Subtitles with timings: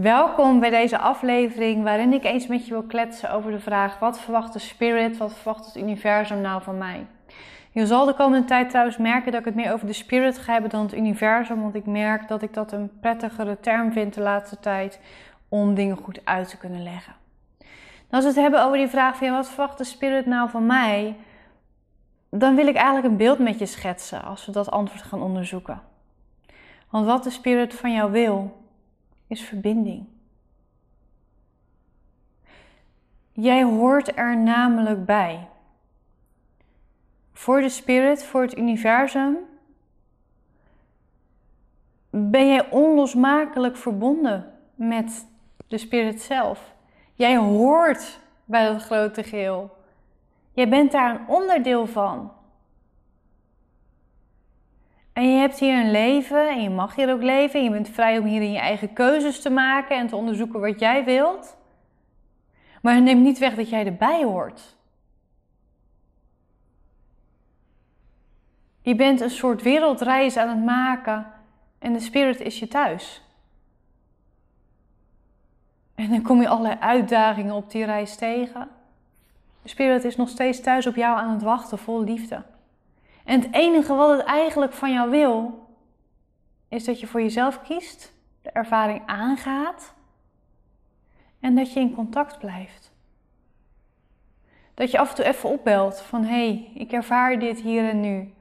[0.00, 4.20] Welkom bij deze aflevering waarin ik eens met je wil kletsen over de vraag: wat
[4.20, 7.06] verwacht de spirit, wat verwacht het universum nou van mij?
[7.70, 10.52] Je zal de komende tijd trouwens merken dat ik het meer over de spirit ga
[10.52, 14.20] hebben dan het universum, want ik merk dat ik dat een prettigere term vind de
[14.20, 15.00] laatste tijd
[15.48, 17.14] om dingen goed uit te kunnen leggen.
[18.10, 21.16] als we het hebben over die vraag van wat verwacht de spirit nou van mij,
[22.30, 25.80] dan wil ik eigenlijk een beeld met je schetsen als we dat antwoord gaan onderzoeken.
[26.90, 28.64] Want wat de spirit van jou wil,
[29.26, 30.06] is verbinding.
[33.32, 35.48] Jij hoort er namelijk bij.
[37.32, 39.36] Voor de spirit, voor het universum,
[42.10, 45.26] ben jij onlosmakelijk verbonden met
[45.66, 46.74] de spirit zelf.
[47.14, 49.76] Jij hoort bij dat grote geheel.
[50.52, 52.32] Jij bent daar een onderdeel van.
[55.12, 57.58] En je hebt hier een leven en je mag hier ook leven.
[57.58, 60.60] En je bent vrij om hier in je eigen keuzes te maken en te onderzoeken
[60.60, 61.56] wat jij wilt.
[62.82, 64.76] Maar het neemt niet weg dat jij erbij hoort.
[68.82, 71.26] Je bent een soort wereldreis aan het maken
[71.78, 73.22] en de spirit is je thuis.
[75.94, 78.68] En dan kom je allerlei uitdagingen op die reis tegen.
[79.62, 82.42] De spirit is nog steeds thuis op jou aan het wachten, vol liefde.
[83.26, 85.66] En het enige wat het eigenlijk van jou wil,
[86.68, 89.94] is dat je voor jezelf kiest, de ervaring aangaat
[91.40, 92.92] en dat je in contact blijft.
[94.74, 98.00] Dat je af en toe even opbelt van hé, hey, ik ervaar dit hier en
[98.00, 98.34] nu.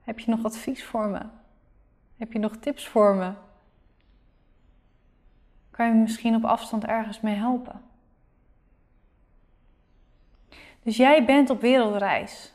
[0.00, 1.20] Heb je nog advies voor me?
[2.16, 3.32] Heb je nog tips voor me?
[5.70, 7.82] Kan je me misschien op afstand ergens mee helpen?
[10.82, 12.54] Dus jij bent op wereldreis.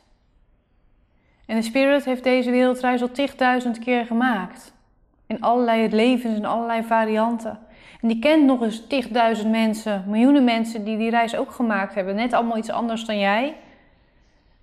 [1.46, 4.74] En de Spirit heeft deze wereldreis al tigduizend keer gemaakt.
[5.26, 7.58] In allerlei levens en allerlei varianten.
[8.00, 12.14] En die kent nog eens tigduizend mensen, miljoenen mensen die die reis ook gemaakt hebben.
[12.14, 13.56] Net allemaal iets anders dan jij.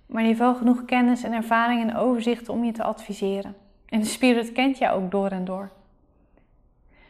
[0.06, 3.56] Maar die heeft wel genoeg kennis en ervaring en overzicht om je te adviseren.
[3.88, 5.70] En de Spirit kent jou ook door en door.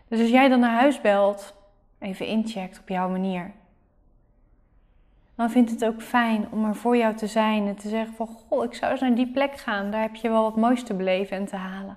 [0.08, 1.54] Dus als jij dan naar huis belt,
[1.98, 3.52] even incheckt op jouw manier
[5.34, 8.26] dan vindt het ook fijn om er voor jou te zijn en te zeggen van
[8.26, 10.94] goh, ik zou eens naar die plek gaan, daar heb je wel wat moois te
[10.94, 11.96] beleven en te halen.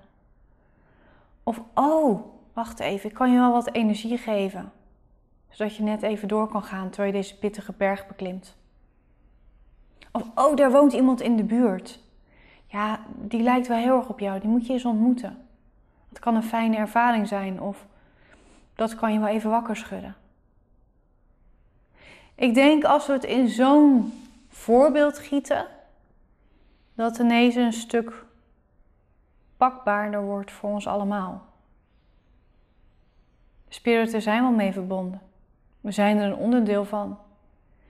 [1.44, 2.22] Of oh,
[2.54, 4.72] wacht even, ik kan je wel wat energie geven,
[5.50, 8.56] zodat je net even door kan gaan terwijl je deze pittige berg beklimt.
[10.12, 12.00] Of oh, daar woont iemand in de buurt.
[12.66, 15.38] Ja, die lijkt wel heel erg op jou, die moet je eens ontmoeten.
[16.10, 17.86] Het kan een fijne ervaring zijn of
[18.76, 20.16] dat kan je wel even wakker schudden.
[22.38, 24.14] Ik denk als we het in zo'n
[24.50, 25.66] voorbeeld gieten,
[26.96, 28.26] dat ineens een stuk
[29.58, 31.46] pakbaarder wordt voor ons allemaal.
[33.70, 35.22] Spiriten zijn wel mee verbonden.
[35.82, 37.18] We zijn er een onderdeel van.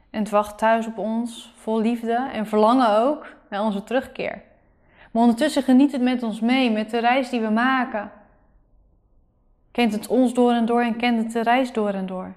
[0.10, 4.42] En het wacht thuis op ons, vol liefde en verlangen ook naar onze terugkeer.
[5.12, 8.12] Maar ondertussen geniet het met ons mee, met de reis die we maken.
[9.72, 12.34] Kent het ons door en door en kent het de reis door en door.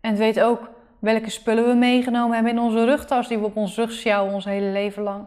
[0.00, 0.70] En het weet ook
[1.02, 4.44] welke spullen we meegenomen hebben in onze rugtas die we op ons rug sjouwen ons
[4.44, 5.26] hele leven lang.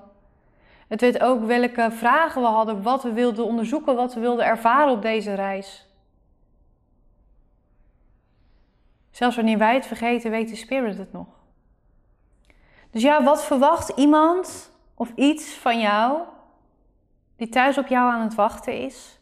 [0.88, 4.94] Het weet ook welke vragen we hadden, wat we wilden onderzoeken, wat we wilden ervaren
[4.94, 5.86] op deze reis.
[9.12, 11.28] Zelfs wanneer wij het vergeten, weet de Spirit het nog.
[12.92, 16.20] Dus ja, wat verwacht iemand of iets van jou
[17.36, 19.20] die thuis op jou aan het wachten is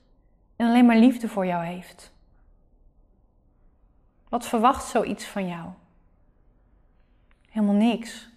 [0.55, 2.13] en alleen maar liefde voor jou heeft?
[4.29, 5.69] Wat verwacht zoiets van jou?
[7.53, 8.29] Helemaal niks.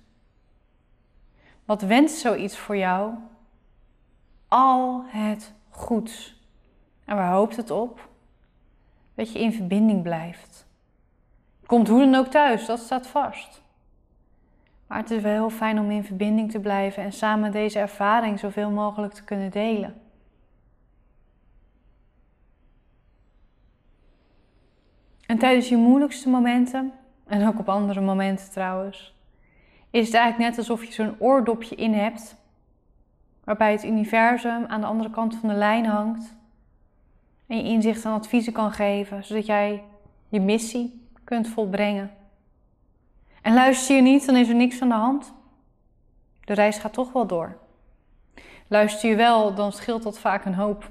[1.64, 3.14] Wat wenst zoiets voor jou?
[4.48, 6.40] Al het goeds.
[7.04, 8.08] En waar hoopt het op?
[9.14, 10.66] Dat je in verbinding blijft.
[11.66, 13.62] Komt hoe dan ook thuis, dat staat vast.
[14.86, 18.38] Maar het is wel heel fijn om in verbinding te blijven en samen deze ervaring
[18.38, 20.00] zoveel mogelijk te kunnen delen.
[25.26, 26.92] En tijdens je moeilijkste momenten
[27.26, 29.14] en ook op andere momenten trouwens,
[29.90, 32.36] is het eigenlijk net alsof je zo'n oordopje in hebt,
[33.44, 36.34] waarbij het universum aan de andere kant van de lijn hangt
[37.46, 39.82] en je inzicht en adviezen kan geven, zodat jij
[40.28, 42.10] je missie kunt volbrengen.
[43.42, 45.34] En luister je niet, dan is er niks aan de hand.
[46.44, 47.56] De reis gaat toch wel door.
[48.68, 50.90] Luister je wel, dan scheelt dat vaak een hoop.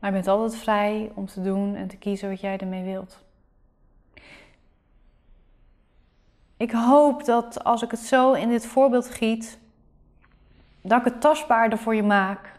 [0.00, 3.26] Maar je bent altijd vrij om te doen en te kiezen wat jij ermee wilt.
[6.58, 9.58] Ik hoop dat als ik het zo in dit voorbeeld giet,
[10.82, 12.52] dat ik het tastbaarder voor je maak.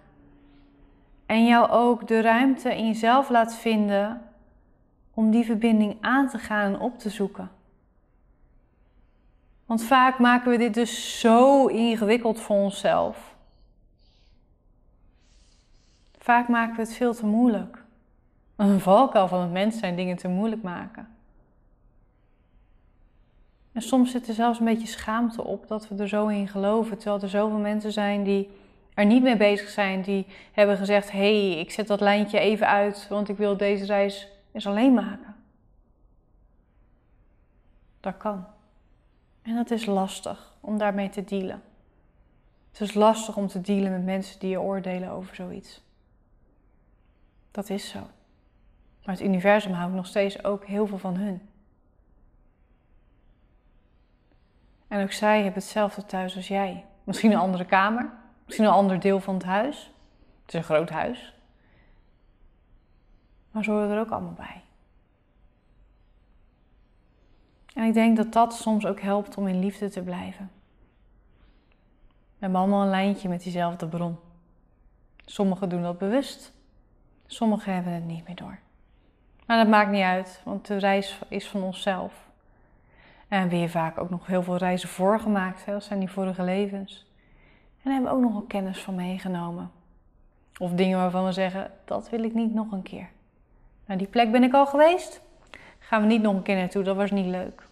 [1.25, 4.22] En jou ook de ruimte in jezelf laat vinden
[5.13, 7.51] om die verbinding aan te gaan en op te zoeken.
[9.66, 13.36] Want vaak maken we dit dus zo ingewikkeld voor onszelf.
[16.18, 17.84] Vaak maken we het veel te moeilijk.
[18.56, 21.19] Een valkuil van het mens zijn dingen te moeilijk maken.
[23.79, 26.97] En soms zit er zelfs een beetje schaamte op dat we er zo in geloven.
[26.97, 28.49] Terwijl er zoveel mensen zijn die
[28.93, 30.01] er niet mee bezig zijn.
[30.01, 31.17] Die hebben gezegd: hé,
[31.49, 35.35] hey, ik zet dat lijntje even uit, want ik wil deze reis eens alleen maken.
[37.99, 38.45] Dat kan.
[39.41, 41.61] En dat is lastig om daarmee te dealen.
[42.71, 45.81] Het is lastig om te dealen met mensen die je oordelen over zoiets.
[47.51, 47.99] Dat is zo.
[49.05, 51.41] Maar het universum houdt nog steeds ook heel veel van hun.
[54.89, 56.86] En ook zij hebben hetzelfde thuis als jij.
[57.03, 58.09] Misschien een andere kamer,
[58.45, 59.91] misschien een ander deel van het huis.
[60.41, 61.33] Het is een groot huis.
[63.51, 64.62] Maar ze horen er ook allemaal bij.
[67.74, 70.51] En ik denk dat dat soms ook helpt om in liefde te blijven.
[72.07, 74.18] We hebben allemaal een lijntje met diezelfde bron.
[75.25, 76.53] Sommigen doen dat bewust,
[77.25, 78.59] sommigen hebben het niet meer door.
[79.45, 82.28] Maar dat maakt niet uit, want de reis is van onszelf.
[83.29, 85.71] En weer vaak ook nog heel veel reizen voorgemaakt, hè?
[85.71, 87.07] dat zijn die vorige levens.
[87.83, 89.71] En hebben we ook nog wel kennis van meegenomen.
[90.57, 93.09] Of dingen waarvan we zeggen, dat wil ik niet nog een keer.
[93.85, 95.21] Nou, die plek ben ik al geweest.
[95.79, 97.67] Gaan we niet nog een keer naartoe, dat was niet leuk.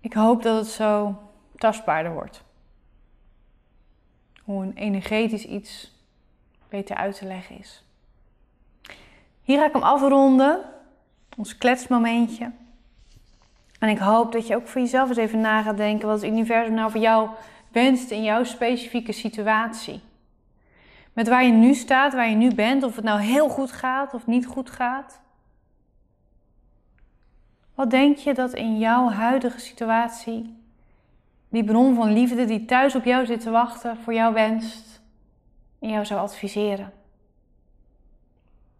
[0.00, 1.18] Ik hoop dat het zo
[1.56, 2.44] tastbaarder wordt.
[4.42, 5.92] Hoe een energetisch iets
[6.68, 7.84] beter uit te leggen is.
[9.42, 10.64] Hier ga ik hem afronden
[11.36, 12.50] ons kletsmomentje.
[13.78, 16.30] En ik hoop dat je ook voor jezelf eens even na gaat denken wat het
[16.30, 17.28] universum nou voor jou
[17.72, 20.00] wenst in jouw specifieke situatie.
[21.12, 24.14] Met waar je nu staat, waar je nu bent, of het nou heel goed gaat
[24.14, 25.20] of niet goed gaat.
[27.74, 30.58] Wat denk je dat in jouw huidige situatie
[31.48, 35.00] die bron van liefde die thuis op jou zit te wachten, voor jou wenst
[35.80, 36.92] en jou zou adviseren?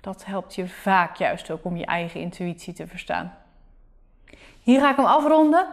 [0.01, 3.35] Dat helpt je vaak juist ook om je eigen intuïtie te verstaan.
[4.63, 5.67] Hier ga ik hem afronden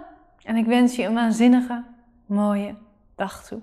[0.44, 1.83] en ik wens je een waanzinnige,
[2.25, 2.75] mooie
[3.15, 3.62] dag toe.